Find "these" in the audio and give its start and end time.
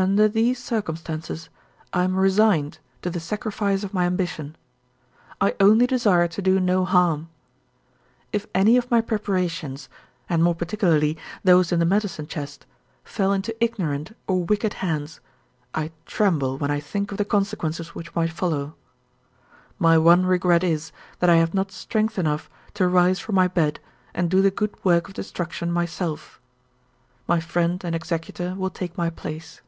0.28-0.62